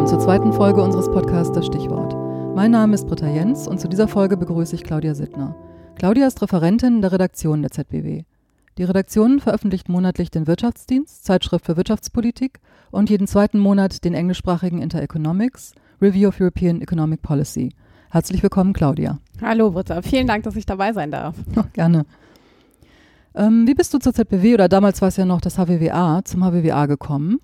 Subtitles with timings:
[0.00, 2.16] willkommen zur zweiten Folge unseres Podcasts Das Stichwort.
[2.56, 5.54] Mein Name ist Britta Jens und zu dieser Folge begrüße ich Claudia Sittner.
[5.96, 8.22] Claudia ist Referentin der Redaktion der ZBW.
[8.78, 12.60] Die Redaktion veröffentlicht monatlich den Wirtschaftsdienst, Zeitschrift für Wirtschaftspolitik
[12.90, 17.74] und jeden zweiten Monat den englischsprachigen Intereconomics, Review of European Economic Policy.
[18.10, 19.18] Herzlich willkommen, Claudia.
[19.42, 20.00] Hallo, Britta.
[20.00, 21.36] Vielen Dank, dass ich dabei sein darf.
[21.58, 22.06] Oh, gerne.
[23.34, 26.42] Ähm, wie bist du zur ZBW oder damals war es ja noch das HWWA, zum
[26.42, 27.38] HWWA gekommen?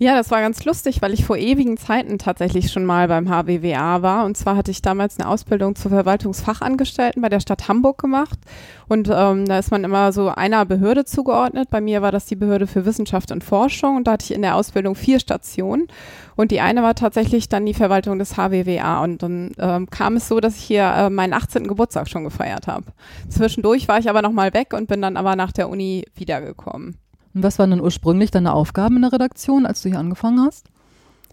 [0.00, 4.00] Ja, das war ganz lustig, weil ich vor ewigen Zeiten tatsächlich schon mal beim HWWA
[4.00, 4.26] war.
[4.26, 8.38] Und zwar hatte ich damals eine Ausbildung zur Verwaltungsfachangestellten bei der Stadt Hamburg gemacht.
[8.86, 11.70] Und ähm, da ist man immer so einer Behörde zugeordnet.
[11.70, 13.96] Bei mir war das die Behörde für Wissenschaft und Forschung.
[13.96, 15.88] Und da hatte ich in der Ausbildung vier Stationen.
[16.36, 19.02] Und die eine war tatsächlich dann die Verwaltung des HWWA.
[19.02, 21.66] Und dann ähm, kam es so, dass ich hier äh, meinen 18.
[21.66, 22.84] Geburtstag schon gefeiert habe.
[23.28, 26.98] Zwischendurch war ich aber nochmal weg und bin dann aber nach der Uni wiedergekommen.
[27.34, 30.66] Und was waren dann ursprünglich deine Aufgaben in der Redaktion, als du hier angefangen hast?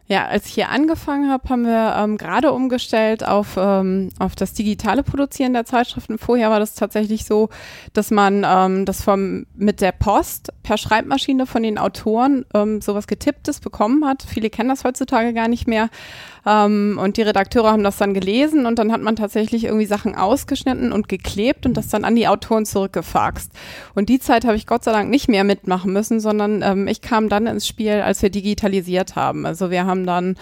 [0.07, 4.53] Ja, als ich hier angefangen habe, haben wir ähm, gerade umgestellt auf, ähm, auf das
[4.53, 6.19] digitale Produzieren der Zeitschriften.
[6.19, 7.49] Vorher war das tatsächlich so,
[7.93, 13.07] dass man ähm, das vom, mit der Post per Schreibmaschine von den Autoren ähm, sowas
[13.07, 14.21] getipptes bekommen hat.
[14.21, 15.89] Viele kennen das heutzutage gar nicht mehr.
[16.45, 20.15] Ähm, und die Redakteure haben das dann gelesen und dann hat man tatsächlich irgendwie Sachen
[20.15, 23.51] ausgeschnitten und geklebt und das dann an die Autoren zurückgefaxt.
[23.95, 27.01] Und die Zeit habe ich Gott sei Dank nicht mehr mitmachen müssen, sondern ähm, ich
[27.01, 29.45] kam dann ins Spiel, als wir digitalisiert haben.
[29.45, 30.35] Also wir haben dann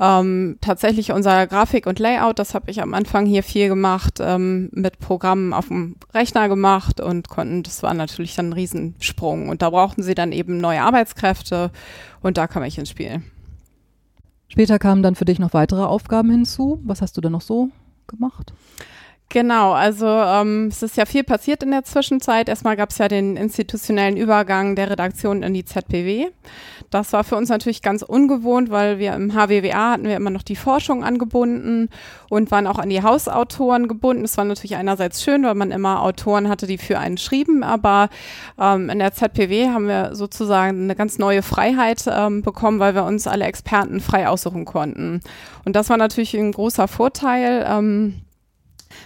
[0.00, 4.70] ähm, tatsächlich unser Grafik und Layout, das habe ich am Anfang hier viel gemacht, ähm,
[4.72, 9.48] mit Programmen auf dem Rechner gemacht und konnten, das war natürlich dann ein Riesensprung.
[9.48, 11.70] Und da brauchten sie dann eben neue Arbeitskräfte
[12.22, 13.22] und da kam ich ins Spiel.
[14.48, 16.80] Später kamen dann für dich noch weitere Aufgaben hinzu.
[16.84, 17.70] Was hast du dann noch so
[18.06, 18.52] gemacht?
[19.30, 22.48] Genau, also ähm, es ist ja viel passiert in der Zwischenzeit.
[22.48, 26.28] Erstmal gab es ja den institutionellen Übergang der Redaktion in die ZBW.
[26.90, 30.44] Das war für uns natürlich ganz ungewohnt, weil wir im HWWA hatten wir immer noch
[30.44, 31.88] die Forschung angebunden
[32.30, 34.22] und waren auch an die Hausautoren gebunden.
[34.22, 38.10] Das war natürlich einerseits schön, weil man immer Autoren hatte, die für einen schrieben, aber
[38.60, 43.02] ähm, in der ZPW haben wir sozusagen eine ganz neue Freiheit ähm, bekommen, weil wir
[43.02, 45.22] uns alle Experten frei aussuchen konnten.
[45.64, 47.66] Und das war natürlich ein großer Vorteil.
[47.68, 48.20] Ähm,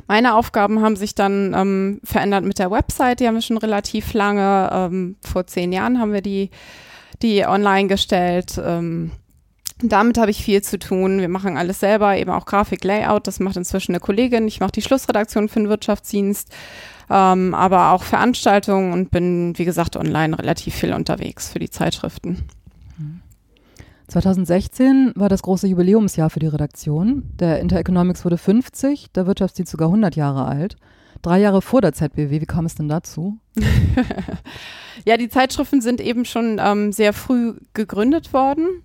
[0.06, 3.21] meine Aufgaben haben sich dann ähm, verändert mit der Website.
[3.21, 4.71] Die haben wir schon relativ lange.
[4.72, 6.50] Ähm, vor zehn Jahren haben wir die,
[7.22, 8.60] die online gestellt.
[8.65, 9.12] Ähm,
[9.81, 11.21] damit habe ich viel zu tun.
[11.21, 13.27] Wir machen alles selber, eben auch Grafik, Layout.
[13.27, 14.48] Das macht inzwischen eine Kollegin.
[14.48, 16.53] Ich mache die Schlussredaktion für den Wirtschaftsdienst,
[17.10, 22.48] ähm, aber auch Veranstaltungen und bin, wie gesagt, online relativ viel unterwegs für die Zeitschriften.
[24.09, 27.31] 2016 war das große Jubiläumsjahr für die Redaktion.
[27.39, 30.77] Der Intereconomics wurde 50, der Wirtschaftsdienst sogar 100 Jahre alt.
[31.21, 33.39] Drei Jahre vor der ZBW, wie kam es denn dazu?
[35.05, 38.83] ja, die Zeitschriften sind eben schon ähm, sehr früh gegründet worden.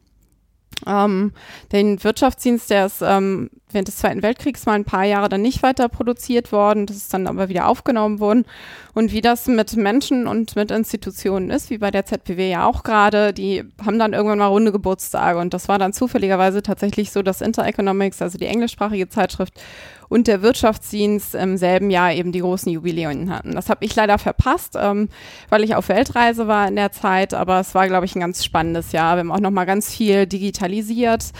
[0.87, 1.31] Ähm,
[1.71, 5.63] den Wirtschaftsdienst, der ist ähm, während des Zweiten Weltkriegs mal ein paar Jahre dann nicht
[5.63, 8.45] weiter produziert worden, das ist dann aber wieder aufgenommen worden.
[8.93, 12.83] Und wie das mit Menschen und mit Institutionen ist, wie bei der ZPW ja auch
[12.83, 17.23] gerade, die haben dann irgendwann mal runde Geburtstage und das war dann zufälligerweise tatsächlich so,
[17.23, 19.53] dass Intereconomics, also die englischsprachige Zeitschrift,
[20.13, 23.53] und der Wirtschaftsdienst im selben Jahr eben die großen Jubiläen hatten.
[23.53, 25.09] Das habe ich leider verpasst, ähm,
[25.49, 28.45] weil ich auf Weltreise war in der Zeit, aber es war, glaube ich, ein ganz
[28.45, 29.15] spannendes Jahr.
[29.15, 31.31] Wir haben auch noch mal ganz viel digitalisiert.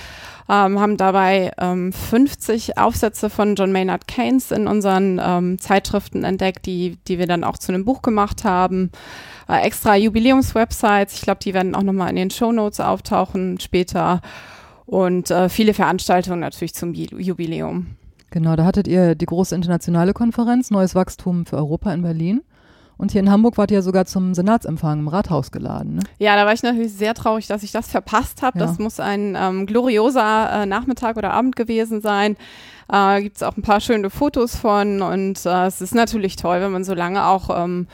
[0.50, 6.66] Ähm, haben dabei ähm, 50 Aufsätze von John Maynard Keynes in unseren ähm, Zeitschriften entdeckt,
[6.66, 8.92] die, die wir dann auch zu einem Buch gemacht haben.
[9.48, 14.22] Äh, extra Jubiläumswebsites, ich glaube, die werden auch nochmal in den Show Notes auftauchen später.
[14.88, 17.98] Und äh, viele Veranstaltungen natürlich zum Jubiläum.
[18.34, 22.42] Genau, da hattet ihr die große internationale Konferenz Neues Wachstum für Europa in Berlin.
[22.98, 25.98] Und hier in Hamburg wart ihr sogar zum Senatsempfang im Rathaus geladen.
[25.98, 26.02] Ne?
[26.18, 28.58] Ja, da war ich natürlich sehr traurig, dass ich das verpasst habe.
[28.58, 28.66] Ja.
[28.66, 32.36] Das muss ein ähm, glorioser äh, Nachmittag oder Abend gewesen sein.
[32.92, 36.60] Äh, Gibt es auch ein paar schöne Fotos von und äh, es ist natürlich toll,
[36.60, 37.88] wenn man so lange auch ähm,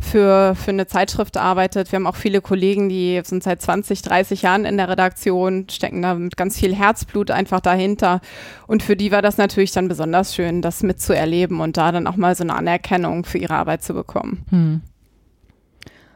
[0.00, 1.92] für, für eine Zeitschrift arbeitet.
[1.92, 6.02] Wir haben auch viele Kollegen, die sind seit 20, 30 Jahren in der Redaktion, stecken
[6.02, 8.20] da mit ganz viel Herzblut einfach dahinter.
[8.66, 12.16] Und für die war das natürlich dann besonders schön, das mitzuerleben und da dann auch
[12.16, 14.44] mal so eine Anerkennung für ihre Arbeit zu bekommen.
[14.50, 14.80] Hm.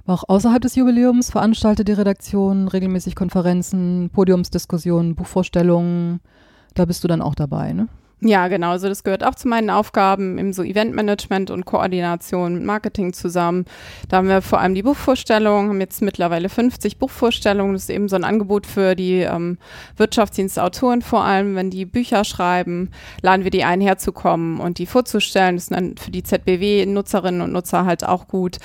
[0.07, 6.21] Auch außerhalb des Jubiläums veranstaltet die Redaktion regelmäßig Konferenzen, Podiumsdiskussionen, Buchvorstellungen.
[6.75, 7.89] Da bist du dann auch dabei, ne?
[8.21, 8.71] Ja, genau.
[8.71, 13.65] Also das gehört auch zu meinen Aufgaben im so Eventmanagement und Koordination mit Marketing zusammen.
[14.09, 17.75] Da haben wir vor allem die Buchvorstellung, haben jetzt mittlerweile 50 Buchvorstellungen.
[17.75, 19.57] Das ist eben so ein Angebot für die ähm,
[19.97, 21.55] Wirtschaftsdienstautoren vor allem.
[21.55, 22.91] Wenn die Bücher schreiben,
[23.23, 25.55] laden wir die ein, herzukommen und die vorzustellen.
[25.55, 28.57] Das ist dann für die ZBW-Nutzerinnen und Nutzer halt auch gut.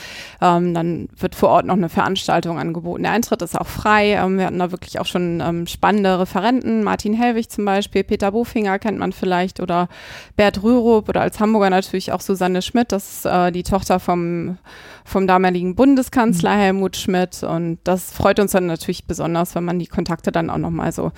[0.41, 3.03] Ähm, dann wird vor Ort noch eine Veranstaltung angeboten.
[3.03, 4.13] Der Eintritt ist auch frei.
[4.13, 6.83] Ähm, wir hatten da wirklich auch schon ähm, spannende Referenten.
[6.83, 9.89] Martin Hellwig zum Beispiel, Peter Bofinger kennt man vielleicht vielleicht oder
[10.35, 14.57] Bert Rürup oder als Hamburger natürlich auch Susanne Schmidt, das ist äh, die Tochter vom,
[15.03, 16.59] vom damaligen Bundeskanzler mhm.
[16.59, 17.43] Helmut Schmidt.
[17.43, 21.11] Und das freut uns dann natürlich besonders, wenn man die Kontakte dann auch nochmal so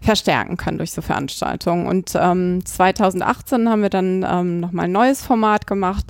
[0.00, 1.86] verstärken kann durch so Veranstaltungen.
[1.86, 6.06] Und ähm, 2018 haben wir dann ähm, nochmal ein neues Format gemacht,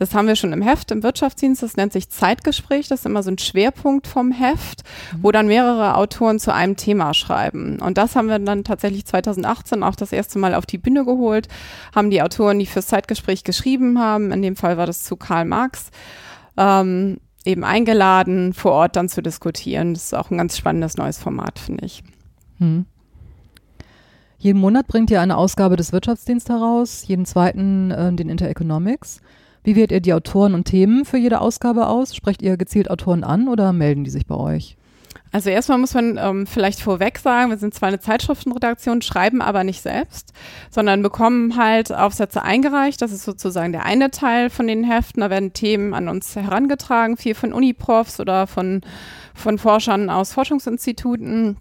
[0.00, 3.22] das haben wir schon im Heft im Wirtschaftsdienst, das nennt sich Zeitgespräch, das ist immer
[3.22, 4.82] so ein Schwerpunkt vom Heft,
[5.12, 5.18] mhm.
[5.22, 7.78] wo dann mehrere Autoren zu einem Thema schreiben.
[7.80, 11.48] Und das haben wir dann tatsächlich 2018 auch das erste Mal auf die Bühne geholt,
[11.94, 15.44] haben die Autoren, die fürs Zeitgespräch geschrieben haben, in dem Fall war das zu Karl
[15.44, 15.90] Marx,
[16.56, 19.94] ähm, eben eingeladen, vor Ort dann zu diskutieren.
[19.94, 22.02] Das ist auch ein ganz spannendes neues Format, finde ich.
[22.58, 22.86] Hm.
[24.38, 29.20] Jeden Monat bringt ihr eine Ausgabe des Wirtschaftsdienstes heraus, jeden zweiten äh, den Intereconomics.
[29.62, 32.16] Wie wählt ihr die Autoren und Themen für jede Ausgabe aus?
[32.16, 34.78] Sprecht ihr gezielt Autoren an oder melden die sich bei euch?
[35.32, 39.62] Also erstmal muss man ähm, vielleicht vorweg sagen, wir sind zwar eine Zeitschriftenredaktion, schreiben aber
[39.62, 40.32] nicht selbst,
[40.70, 43.00] sondern bekommen halt Aufsätze eingereicht.
[43.00, 45.20] Das ist sozusagen der eine Teil von den Heften.
[45.20, 48.80] Da werden Themen an uns herangetragen, viel von Uniprofs oder von,
[49.34, 51.58] von Forschern aus Forschungsinstituten.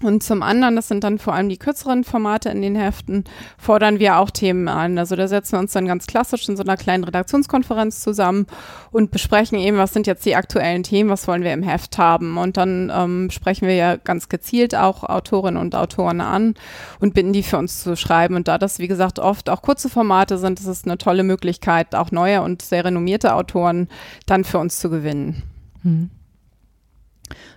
[0.00, 3.24] Und zum anderen, das sind dann vor allem die kürzeren Formate in den Heften,
[3.58, 4.96] fordern wir auch Themen an.
[4.96, 8.46] Also da setzen wir uns dann ganz klassisch in so einer kleinen Redaktionskonferenz zusammen
[8.92, 12.38] und besprechen eben, was sind jetzt die aktuellen Themen, was wollen wir im Heft haben.
[12.38, 16.54] Und dann ähm, sprechen wir ja ganz gezielt auch Autorinnen und Autoren an
[17.00, 18.36] und bitten die für uns zu schreiben.
[18.36, 21.96] Und da das, wie gesagt, oft auch kurze Formate sind, ist es eine tolle Möglichkeit,
[21.96, 23.88] auch neue und sehr renommierte Autoren
[24.26, 25.42] dann für uns zu gewinnen.
[25.82, 26.10] Hm.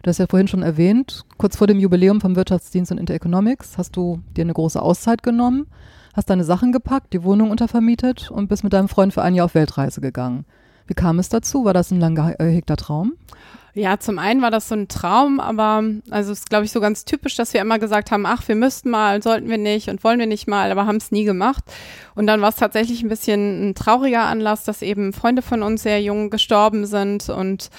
[0.03, 3.95] Du hast ja vorhin schon erwähnt, kurz vor dem Jubiläum vom Wirtschaftsdienst und Intereconomics hast
[3.95, 5.67] du dir eine große Auszeit genommen,
[6.13, 9.45] hast deine Sachen gepackt, die Wohnung untervermietet und bist mit deinem Freund für ein Jahr
[9.45, 10.45] auf Weltreise gegangen.
[10.91, 11.63] Wie kam es dazu?
[11.63, 13.13] War das ein lang gehegter Traum?
[13.73, 16.81] Ja, zum einen war das so ein Traum, aber also es ist, glaube ich, so
[16.81, 20.03] ganz typisch, dass wir immer gesagt haben, ach, wir müssten mal, sollten wir nicht und
[20.03, 21.63] wollen wir nicht mal, aber haben es nie gemacht.
[22.13, 25.83] Und dann war es tatsächlich ein bisschen ein trauriger Anlass, dass eben Freunde von uns
[25.83, 27.69] sehr jung gestorben sind und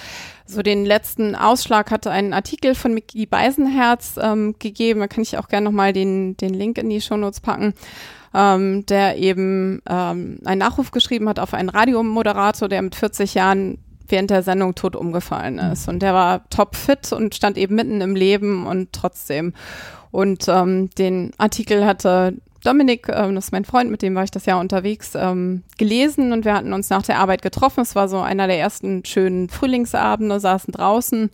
[0.47, 5.01] so den letzten Ausschlag hatte ein Artikel von Micky Beisenherz ähm, gegeben.
[5.01, 7.75] Da kann ich auch gerne nochmal den, den Link in die Shownotes packen.
[8.35, 13.79] Ähm, der eben ähm, einen Nachruf geschrieben hat auf einen Radiomoderator, der mit 40 Jahren
[14.09, 15.73] während der Sendung tot umgefallen mhm.
[15.73, 15.89] ist.
[15.89, 19.53] Und der war topfit und stand eben mitten im Leben und trotzdem.
[20.11, 22.35] Und ähm, den Artikel hatte
[22.65, 26.33] Dominik, ähm, das ist mein Freund, mit dem war ich das Jahr unterwegs, ähm, gelesen
[26.33, 27.81] und wir hatten uns nach der Arbeit getroffen.
[27.81, 31.31] Es war so einer der ersten schönen Frühlingsabende, saßen draußen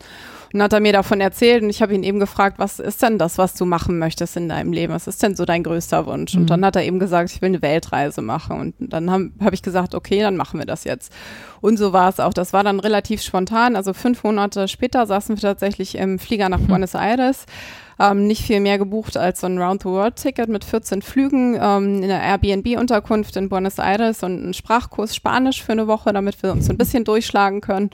[0.53, 3.19] und hat er mir davon erzählt und ich habe ihn eben gefragt, was ist denn
[3.19, 4.93] das, was du machen möchtest in deinem Leben?
[4.93, 6.33] Was ist denn so dein größter Wunsch?
[6.33, 6.41] Mhm.
[6.41, 9.53] Und dann hat er eben gesagt, ich will eine Weltreise machen und dann habe hab
[9.53, 11.13] ich gesagt, okay, dann machen wir das jetzt.
[11.61, 12.33] Und so war es auch.
[12.33, 13.75] Das war dann relativ spontan.
[13.75, 16.67] Also fünf Monate später saßen wir tatsächlich im Flieger nach mhm.
[16.67, 17.45] Buenos Aires
[17.99, 22.21] ähm, nicht viel mehr gebucht als so ein Round-the-World-Ticket mit 14 Flügen ähm, in einer
[22.21, 26.73] Airbnb-Unterkunft in Buenos Aires und einen Sprachkurs Spanisch für eine Woche, damit wir uns so
[26.73, 27.89] ein bisschen durchschlagen können.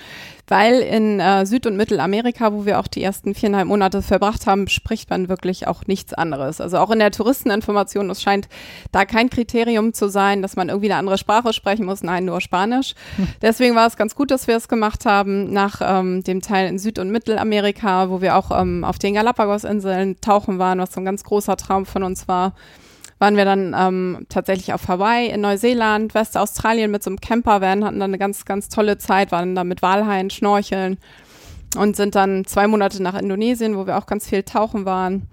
[0.47, 4.67] Weil in äh, Süd- und Mittelamerika, wo wir auch die ersten viereinhalb Monate verbracht haben,
[4.67, 6.61] spricht man wirklich auch nichts anderes.
[6.61, 8.47] Also auch in der Touristeninformation, es scheint
[8.91, 12.03] da kein Kriterium zu sein, dass man irgendwie eine andere Sprache sprechen muss.
[12.03, 12.93] Nein, nur Spanisch.
[13.15, 13.27] Hm.
[13.41, 16.77] Deswegen war es ganz gut, dass wir es gemacht haben nach ähm, dem Teil in
[16.77, 21.01] Süd- und Mittelamerika, wo wir auch ähm, auf den Galapagos-Inseln Inseln tauchen waren, was so
[21.01, 22.53] ein ganz großer Traum von uns war,
[23.19, 27.99] waren wir dann ähm, tatsächlich auf Hawaii, in Neuseeland, Westaustralien mit so einem Campervan, hatten
[27.99, 30.97] dann eine ganz, ganz tolle Zeit, waren da mit Walhaien, Schnorcheln
[31.77, 35.27] und sind dann zwei Monate nach Indonesien, wo wir auch ganz viel tauchen waren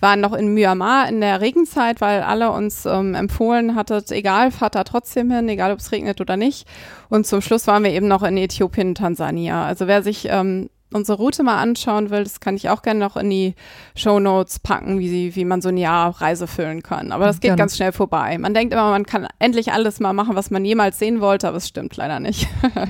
[0.00, 4.74] waren noch in Myanmar in der Regenzeit, weil alle uns ähm, empfohlen hattet, egal, fahrt
[4.74, 6.68] da trotzdem hin, egal ob es regnet oder nicht.
[7.08, 9.64] Und zum Schluss waren wir eben noch in Äthiopien Tansania.
[9.64, 13.16] Also wer sich ähm, unsere Route mal anschauen will, das kann ich auch gerne noch
[13.16, 13.54] in die
[13.96, 17.10] Show Notes packen, wie, sie, wie man so ein Jahr Reise füllen kann.
[17.12, 17.58] Aber das geht gerne.
[17.58, 18.38] ganz schnell vorbei.
[18.38, 21.56] Man denkt immer, man kann endlich alles mal machen, was man jemals sehen wollte, aber
[21.56, 22.48] es stimmt leider nicht.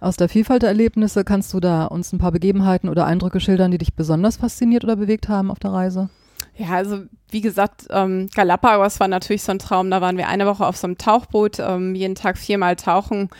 [0.00, 3.70] Aus der Vielfalt der Erlebnisse kannst du da uns ein paar Begebenheiten oder Eindrücke schildern,
[3.70, 6.10] die dich besonders fasziniert oder bewegt haben auf der Reise?
[6.56, 9.90] Ja, also wie gesagt, ähm, Galapagos war natürlich so ein Traum.
[9.90, 13.30] Da waren wir eine Woche auf so einem Tauchboot, ähm, jeden Tag viermal tauchen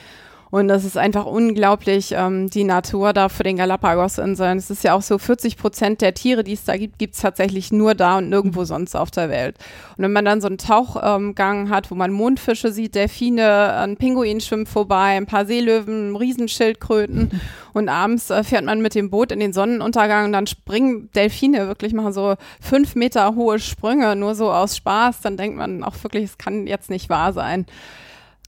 [0.52, 4.58] Und das ist einfach unglaublich, ähm, die Natur da für den Galapagos-Inseln.
[4.58, 7.22] Es ist ja auch so, 40 Prozent der Tiere, die es da gibt, gibt es
[7.22, 8.66] tatsächlich nur da und nirgendwo mhm.
[8.66, 9.56] sonst auf der Welt.
[9.96, 13.96] Und wenn man dann so einen Tauchgang ähm, hat, wo man Mondfische sieht, Delfine, ein
[13.96, 17.40] Pinguin schwimmt vorbei, ein paar Seelöwen, Riesenschildkröten
[17.72, 21.66] und abends äh, fährt man mit dem Boot in den Sonnenuntergang und dann springen Delfine
[21.66, 25.22] wirklich, machen so fünf Meter hohe Sprünge, nur so aus Spaß.
[25.22, 27.64] Dann denkt man auch wirklich, es kann jetzt nicht wahr sein.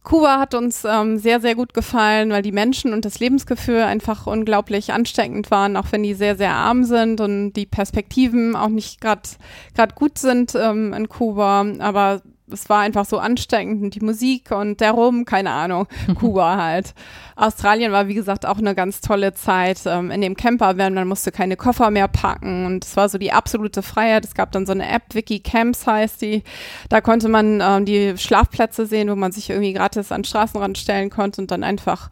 [0.04, 4.26] Kuba hat uns ähm, sehr, sehr gut gefallen, weil die Menschen und das Lebensgefühl einfach
[4.26, 9.00] unglaublich ansteckend waren, auch wenn die sehr, sehr arm sind und die Perspektiven auch nicht
[9.00, 11.64] gerade gut sind ähm, in Kuba.
[11.78, 12.20] Aber
[12.50, 15.86] es war einfach so ansteckend und die Musik und der Rum, keine Ahnung,
[16.18, 16.94] Kuba halt.
[17.36, 21.08] Australien war, wie gesagt, auch eine ganz tolle Zeit ähm, in dem Camper, werden man
[21.08, 24.24] musste keine Koffer mehr packen und es war so die absolute Freiheit.
[24.24, 26.42] Es gab dann so eine App, Wiki Camps heißt die.
[26.88, 30.78] Da konnte man ähm, die Schlafplätze sehen, wo man sich irgendwie gratis an den Straßenrand
[30.78, 32.10] stellen konnte und dann einfach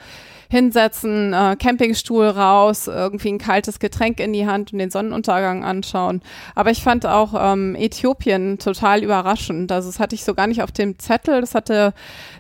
[0.53, 6.21] hinsetzen, äh, Campingstuhl raus, irgendwie ein kaltes Getränk in die Hand und den Sonnenuntergang anschauen.
[6.55, 9.73] Aber ich fand auch ähm, Äthiopien total überraschend.
[9.73, 11.41] Also das hatte ich so gar nicht auf dem Zettel.
[11.41, 11.95] Das hatte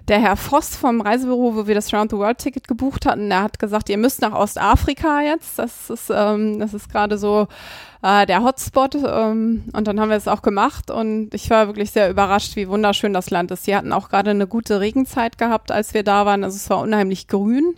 [0.08, 3.30] der Herr Voss vom Reisebüro, wo wir das Round the World Ticket gebucht hatten.
[3.30, 5.58] Der hat gesagt, ihr müsst nach Ostafrika jetzt.
[5.58, 7.48] Das ist, ähm, das ist gerade so
[8.02, 8.96] äh, der Hotspot.
[8.96, 12.68] Ähm, und dann haben wir es auch gemacht und ich war wirklich sehr überrascht, wie
[12.68, 13.64] wunderschön das Land ist.
[13.64, 16.44] Sie hatten auch gerade eine gute Regenzeit gehabt, als wir da waren.
[16.44, 17.74] Also es war unheimlich grün.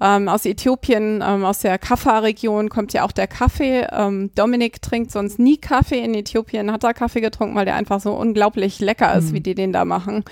[0.00, 3.86] Ähm, aus Äthiopien, ähm, aus der Kaffa-Region kommt ja auch der Kaffee.
[3.92, 6.00] Ähm, Dominik trinkt sonst nie Kaffee.
[6.00, 9.34] In Äthiopien hat er Kaffee getrunken, weil der einfach so unglaublich lecker ist, mhm.
[9.34, 10.24] wie die den da machen.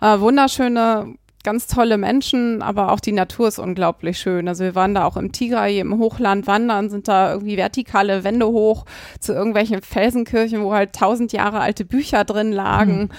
[0.00, 1.14] Äh, wunderschöne
[1.46, 4.48] ganz tolle Menschen, aber auch die Natur ist unglaublich schön.
[4.48, 8.48] Also wir waren da auch im Tigray, im Hochland wandern, sind da irgendwie vertikale Wände
[8.48, 8.84] hoch
[9.20, 13.10] zu irgendwelchen Felsenkirchen, wo halt tausend Jahre alte Bücher drin lagen,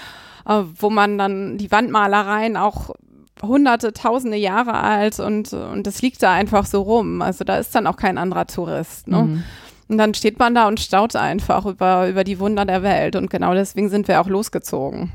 [0.45, 0.51] mhm.
[0.51, 2.93] äh, wo man dann die Wandmalereien auch
[3.41, 7.21] hunderte, tausende Jahre alt und, und das liegt da einfach so rum.
[7.21, 9.07] Also da ist dann auch kein anderer Tourist.
[9.07, 9.21] Ne?
[9.21, 9.43] Mhm.
[9.87, 13.15] Und dann steht man da und staut einfach über, über die Wunder der Welt.
[13.15, 15.13] Und genau deswegen sind wir auch losgezogen.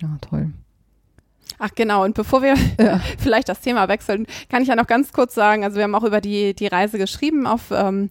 [0.00, 0.52] Ja, toll.
[1.58, 3.00] Ach genau, und bevor wir ja.
[3.18, 6.04] vielleicht das Thema wechseln, kann ich ja noch ganz kurz sagen, also wir haben auch
[6.04, 8.10] über die, die Reise geschrieben auf ähm,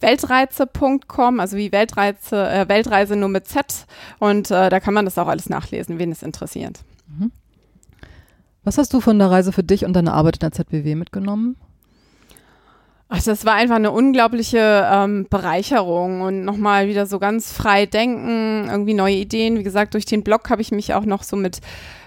[0.00, 3.86] weltreize.com, also wie Weltreize, äh, Weltreise nur mit Z
[4.18, 6.80] und äh, da kann man das auch alles nachlesen, wen es interessiert.
[7.06, 7.32] Mhm.
[8.64, 11.56] Was hast du von der Reise für dich und deine Arbeit in der ZBW mitgenommen?
[13.08, 18.68] Also es war einfach eine unglaubliche ähm, Bereicherung und nochmal wieder so ganz frei denken,
[18.70, 19.58] irgendwie neue Ideen.
[19.58, 21.60] Wie gesagt, durch den Blog habe ich mich auch noch so mit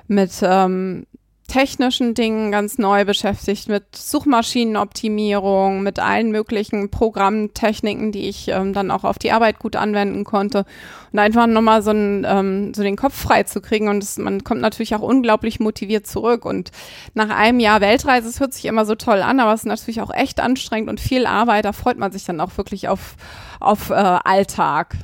[0.08, 1.06] mit ähm,
[1.48, 8.90] technischen Dingen ganz neu beschäftigt, mit Suchmaschinenoptimierung, mit allen möglichen Programmtechniken, die ich ähm, dann
[8.90, 10.66] auch auf die Arbeit gut anwenden konnte
[11.12, 14.62] und einfach nochmal so, ähm, so den Kopf frei zu kriegen und das, man kommt
[14.62, 16.72] natürlich auch unglaublich motiviert zurück und
[17.14, 20.02] nach einem Jahr Weltreise, es hört sich immer so toll an, aber es ist natürlich
[20.02, 23.16] auch echt anstrengend und viel Arbeit, da freut man sich dann auch wirklich auf,
[23.60, 24.96] auf äh, Alltag.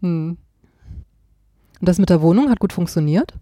[0.00, 0.38] Hm.
[1.80, 3.34] Und das mit der Wohnung hat gut funktioniert?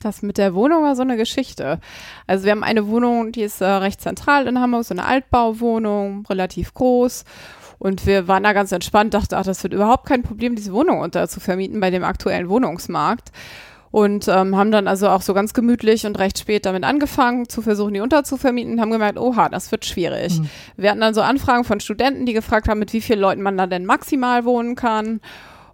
[0.00, 1.80] Das mit der Wohnung war so eine Geschichte.
[2.26, 6.24] Also wir haben eine Wohnung, die ist äh, recht zentral in Hamburg, so eine Altbauwohnung,
[6.28, 7.24] relativ groß.
[7.78, 11.00] Und wir waren da ganz entspannt, dachten, ach, das wird überhaupt kein Problem, diese Wohnung
[11.00, 13.30] unter zu vermieten bei dem aktuellen Wohnungsmarkt.
[13.90, 17.62] Und ähm, haben dann also auch so ganz gemütlich und recht spät damit angefangen, zu
[17.62, 20.38] versuchen, die unterzuvermieten und haben gemerkt, oha, das wird schwierig.
[20.38, 20.50] Mhm.
[20.76, 23.56] Wir hatten dann so Anfragen von Studenten, die gefragt haben, mit wie vielen Leuten man
[23.56, 25.20] da denn maximal wohnen kann.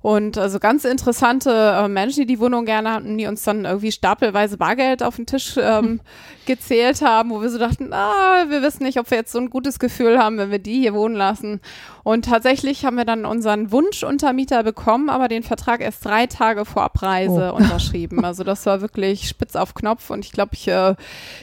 [0.04, 3.90] Und also ganz interessante äh, Menschen, die die Wohnung gerne hatten, die uns dann irgendwie
[3.90, 6.00] stapelweise Bargeld auf den Tisch ähm,
[6.44, 9.48] gezählt haben, wo wir so dachten, ah, wir wissen nicht, ob wir jetzt so ein
[9.48, 11.62] gutes Gefühl haben, wenn wir die hier wohnen lassen.
[12.02, 16.82] Und tatsächlich haben wir dann unseren Wunschuntermieter bekommen, aber den Vertrag erst drei Tage vor
[16.82, 17.56] Abreise oh.
[17.56, 18.26] unterschrieben.
[18.26, 20.96] Also das war wirklich spitz auf Knopf und ich glaube, ich, äh,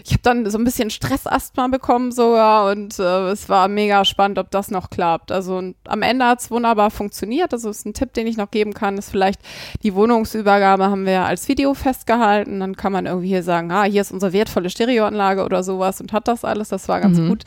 [0.05, 4.37] ich habe dann so ein bisschen Stressasthma bekommen sogar und äh, es war mega spannend,
[4.37, 5.31] ob das noch klappt.
[5.31, 7.53] Also am Ende hat es wunderbar funktioniert.
[7.53, 9.41] Also ist ein Tipp, den ich noch geben kann, ist vielleicht
[9.83, 12.59] die Wohnungsübergabe haben wir als Video festgehalten.
[12.59, 16.13] Dann kann man irgendwie hier sagen, ah, hier ist unsere wertvolle Stereoanlage oder sowas und
[16.13, 16.69] hat das alles.
[16.69, 17.29] Das war ganz mhm.
[17.29, 17.43] gut.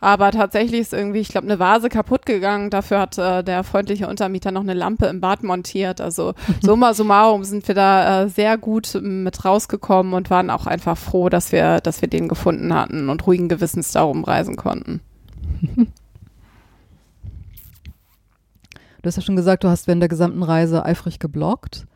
[0.00, 2.70] Aber tatsächlich ist irgendwie, ich glaube, eine Vase kaputt gegangen.
[2.70, 6.00] Dafür hat äh, der freundliche Untermieter noch eine Lampe im Bad montiert.
[6.00, 10.98] Also summa summarum sind wir da äh, sehr gut mit rausgekommen und waren auch einfach
[10.98, 15.00] froh, dass wir, dass wir den gefunden hatten und ruhigen Gewissens darum reisen konnten.
[19.04, 21.86] Du hast ja schon gesagt, du hast während der gesamten Reise eifrig gebloggt.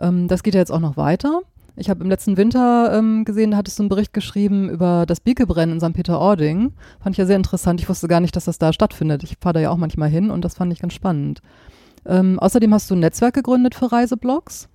[0.00, 1.42] Ähm, das geht ja jetzt auch noch weiter.
[1.76, 5.20] Ich habe im letzten Winter ähm, gesehen, da hattest du einen Bericht geschrieben über das
[5.20, 5.92] Bierkebrennen in St.
[5.92, 6.72] Peter-Ording.
[7.02, 7.82] Fand ich ja sehr interessant.
[7.82, 9.24] Ich wusste gar nicht, dass das da stattfindet.
[9.24, 11.42] Ich fahre da ja auch manchmal hin und das fand ich ganz spannend.
[12.06, 14.70] Ähm, außerdem hast du ein Netzwerk gegründet für Reiseblogs.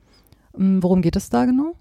[0.56, 1.74] Ähm, worum geht es da genau?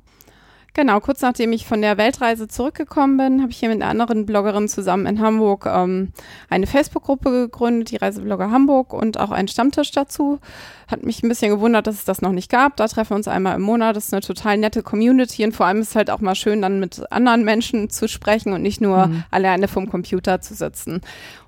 [0.78, 4.26] Genau, kurz nachdem ich von der Weltreise zurückgekommen bin, habe ich hier mit einer anderen
[4.26, 6.12] Bloggerin zusammen in Hamburg ähm,
[6.50, 10.38] eine Facebook-Gruppe gegründet, die Reiseblogger Hamburg und auch einen Stammtisch dazu.
[10.87, 12.76] Hat mich ein bisschen gewundert, dass es das noch nicht gab.
[12.76, 13.97] Da treffen wir uns einmal im Monat.
[13.97, 16.62] Das ist eine total nette Community und vor allem ist es halt auch mal schön,
[16.62, 19.25] dann mit anderen Menschen zu sprechen und nicht nur mhm.
[19.32, 21.00] alleine vom Computer zu sitzen.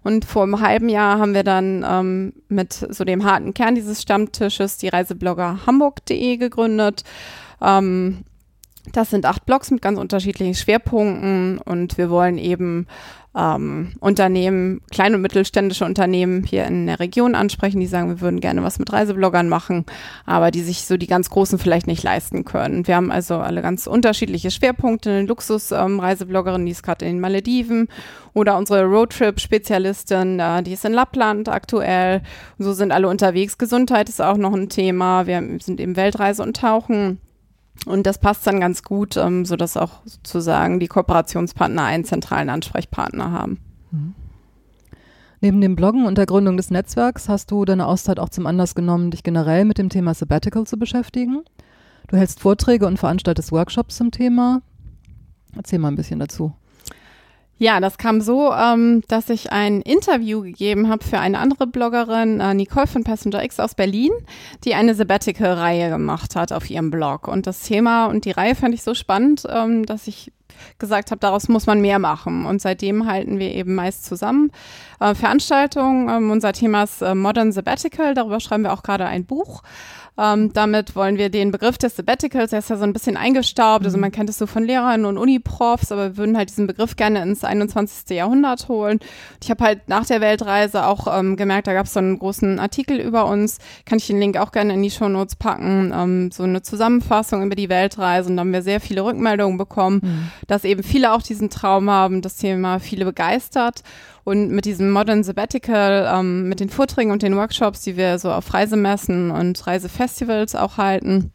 [0.03, 4.03] Und vor einem halben Jahr haben wir dann ähm, mit so dem harten Kern dieses
[4.03, 7.05] Stammtisches die Reiseblogger Hamburg.de gegründet.
[7.63, 8.25] Ähm,
[8.93, 12.87] das sind acht Blogs mit ganz unterschiedlichen Schwerpunkten und wir wollen eben
[13.37, 18.41] ähm, Unternehmen, kleine und mittelständische Unternehmen hier in der Region ansprechen, die sagen, wir würden
[18.41, 19.87] gerne was mit Reisebloggern machen,
[20.27, 22.87] aber die sich so die ganz großen vielleicht nicht leisten können.
[22.89, 27.21] Wir haben also alle ganz unterschiedliche Schwerpunkte, eine Luxus-Reisebloggerin, ähm, die ist gerade in den
[27.21, 27.89] Malediven
[28.35, 32.23] oder unsere Roadtrip-Spezialistin, äh, die ist in Lappland aktuell.
[32.59, 33.59] so sind alle unterwegs.
[33.59, 35.27] Gesundheit ist auch noch ein Thema.
[35.27, 37.19] Wir sind eben Weltreise und Tauchen.
[37.87, 43.33] Und das passt dann ganz gut, ähm, sodass auch sozusagen die Kooperationspartner einen zentralen Ansprechpartner
[43.33, 43.59] haben.
[43.91, 44.15] Mhm.
[45.41, 48.75] Neben dem Bloggen und der Gründung des Netzwerks hast du deine Auszeit auch zum Anlass
[48.75, 51.43] genommen, dich generell mit dem Thema Sabbatical zu beschäftigen.
[52.09, 54.61] Du hältst Vorträge und veranstaltest Workshops zum Thema.
[55.57, 56.53] Erzähl mal ein bisschen dazu.
[57.63, 62.41] Ja, das kam so, ähm, dass ich ein Interview gegeben habe für eine andere Bloggerin,
[62.41, 64.13] äh, Nicole von Passenger X aus Berlin,
[64.65, 67.29] die eine Sabbatical-Reihe gemacht hat auf ihrem Blog.
[67.29, 70.33] Und das Thema und die Reihe fand ich so spannend, ähm, dass ich
[70.79, 72.47] gesagt habe, daraus muss man mehr machen.
[72.47, 74.53] Und seitdem halten wir eben meist zusammen
[74.99, 76.09] äh, Veranstaltungen.
[76.09, 79.63] Ähm, unser Thema ist äh, Modern Sabbatical, darüber schreiben wir auch gerade ein Buch.
[80.21, 83.87] Ähm, damit wollen wir den Begriff des Sabbaticals, der ist ja so ein bisschen eingestaubt,
[83.87, 84.03] also mhm.
[84.03, 87.23] man kennt es so von Lehrern und Uniprofs, aber wir würden halt diesen Begriff gerne
[87.23, 88.11] ins 21.
[88.15, 89.01] Jahrhundert holen.
[89.43, 92.59] Ich habe halt nach der Weltreise auch ähm, gemerkt, da gab es so einen großen
[92.59, 96.31] Artikel über uns, kann ich den Link auch gerne in die Show Notes packen, ähm,
[96.31, 100.31] so eine Zusammenfassung über die Weltreise und da haben wir sehr viele Rückmeldungen bekommen, mhm.
[100.49, 103.83] dass eben viele auch diesen Traum haben, das Thema viele begeistert
[104.31, 108.31] und mit diesem Modern Sabbatical, ähm, mit den Vorträgen und den Workshops, die wir so
[108.31, 111.33] auf Reisemessen und Reisefestivals auch halten,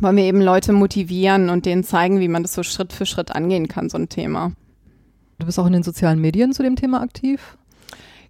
[0.00, 3.34] wollen wir eben Leute motivieren und denen zeigen, wie man das so Schritt für Schritt
[3.34, 4.52] angehen kann, so ein Thema.
[5.38, 7.56] Du bist auch in den sozialen Medien zu dem Thema aktiv?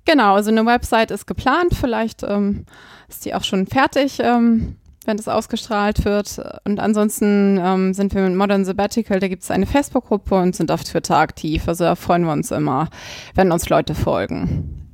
[0.06, 2.64] Genau, also eine Website ist geplant, vielleicht ähm,
[3.08, 4.18] ist die auch schon fertig.
[4.20, 6.40] Ähm, wenn das ausgestrahlt wird.
[6.64, 10.70] Und ansonsten ähm, sind wir mit Modern Sabbatical, da gibt es eine Facebook-Gruppe und sind
[10.70, 11.68] auf Twitter aktiv.
[11.68, 12.88] Also da freuen wir uns immer,
[13.34, 14.86] wenn uns Leute folgen.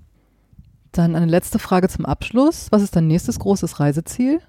[0.93, 2.67] Dann eine letzte Frage zum Abschluss.
[2.71, 4.41] Was ist dein nächstes großes Reiseziel?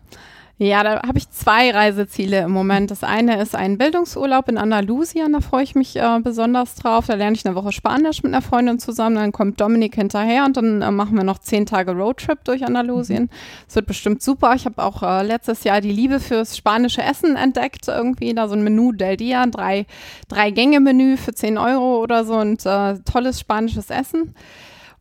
[0.63, 2.89] Ja, da habe ich zwei Reiseziele im Moment.
[2.89, 7.07] Das eine ist ein Bildungsurlaub in Andalusien, da freue ich mich äh, besonders drauf.
[7.07, 10.55] Da lerne ich eine Woche Spanisch mit einer Freundin zusammen, dann kommt Dominik hinterher und
[10.55, 13.29] dann äh, machen wir noch zehn Tage Roadtrip durch Andalusien.
[13.67, 13.75] Es mhm.
[13.75, 14.55] wird bestimmt super.
[14.55, 18.55] Ich habe auch äh, letztes Jahr die Liebe fürs spanische Essen entdeckt, irgendwie da so
[18.55, 19.85] ein Menü del Dia, drei,
[20.29, 24.33] drei Gänge Menü für zehn Euro oder so und äh, tolles spanisches Essen.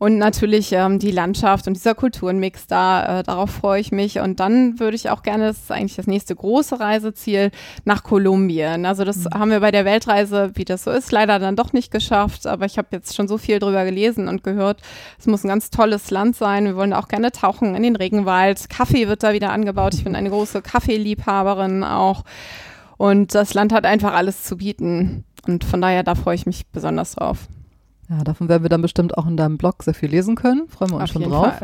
[0.03, 4.19] Und natürlich ähm, die Landschaft und dieser Kulturenmix da, äh, darauf freue ich mich.
[4.19, 7.53] Und dann würde ich auch gerne, das ist eigentlich das nächste große Reiseziel,
[7.85, 8.85] nach Kolumbien.
[8.85, 9.31] Also das mhm.
[9.35, 12.49] haben wir bei der Weltreise, wie das so ist, leider dann doch nicht geschafft.
[12.49, 14.81] Aber ich habe jetzt schon so viel drüber gelesen und gehört,
[15.21, 16.65] es muss ein ganz tolles Land sein.
[16.65, 18.69] Wir wollen auch gerne tauchen in den Regenwald.
[18.69, 19.95] Kaffee wird da wieder angebaut.
[19.95, 22.25] Ich bin eine große Kaffeeliebhaberin auch.
[22.97, 25.23] Und das Land hat einfach alles zu bieten.
[25.47, 27.47] Und von daher, da freue ich mich besonders drauf.
[28.13, 30.69] Ja, davon werden wir dann bestimmt auch in deinem Blog sehr viel lesen können.
[30.69, 31.55] Freuen wir uns Auf schon drauf.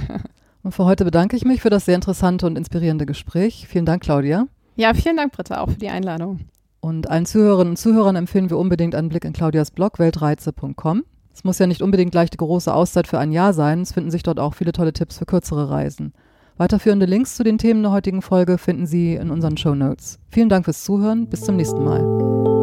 [0.64, 3.68] und für heute bedanke ich mich für das sehr interessante und inspirierende Gespräch.
[3.68, 4.46] Vielen Dank, Claudia.
[4.74, 6.40] Ja, vielen Dank, Britta, auch für die Einladung.
[6.80, 11.04] Und allen Zuhörerinnen und Zuhörern empfehlen wir unbedingt einen Blick in Claudias Blog weltreize.com.
[11.32, 13.80] Es muss ja nicht unbedingt gleich die große Auszeit für ein Jahr sein.
[13.80, 16.12] Es finden sich dort auch viele tolle Tipps für kürzere Reisen.
[16.56, 20.18] Weiterführende Links zu den Themen der heutigen Folge finden Sie in unseren Show Notes.
[20.28, 21.28] Vielen Dank fürs Zuhören.
[21.28, 22.53] Bis zum nächsten Mal.